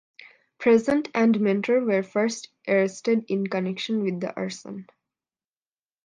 Present 0.57 1.09
and 1.13 1.39
Mentor 1.39 1.85
were 1.85 2.01
first 2.01 2.49
arrested 2.67 3.23
in 3.27 3.45
connection 3.45 4.01
with 4.01 4.19
the 4.19 4.35
arson. 4.35 4.87